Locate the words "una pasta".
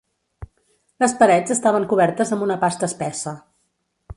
2.49-2.91